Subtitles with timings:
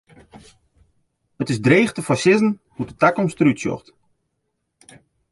[1.41, 3.87] It is dreech te foarsizzen hoe't de takomst der út sjocht.